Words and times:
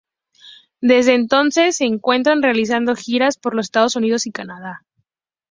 Desde 0.81 1.13
entonces 1.13 1.77
se 1.77 1.85
encuentran 1.85 2.41
realizando 2.41 2.95
giras 2.95 3.37
por 3.37 3.53
los 3.53 3.67
Estados 3.67 3.95
Unidos 3.95 4.25
y 4.25 4.31
Canadá. 4.31 4.83